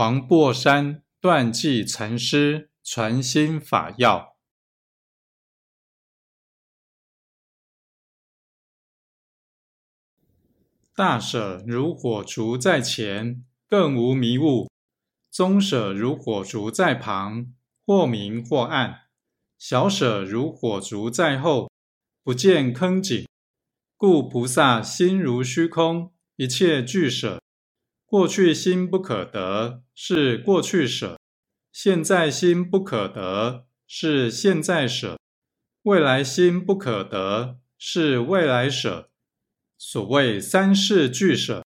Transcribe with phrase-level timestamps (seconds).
[0.00, 4.34] 黄檗山断际禅师传心法要：
[10.94, 14.70] 大舍如火烛在前，更无迷雾；
[15.30, 17.52] 中舍如火烛在旁，
[17.84, 19.10] 或明或暗；
[19.58, 21.70] 小舍如火烛在后，
[22.22, 23.28] 不见坑井。
[23.98, 27.38] 故菩萨心如虚空，一切俱舍。
[28.10, 31.16] 过去心不可得，是过去舍；
[31.72, 35.16] 现在心不可得，是现在舍；
[35.82, 39.10] 未来心不可得，是未来舍。
[39.78, 41.64] 所谓三世俱舍，